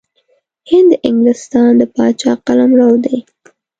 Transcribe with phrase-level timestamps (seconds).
[0.69, 3.17] هند د انګلستان د پاچا قلمرو دی.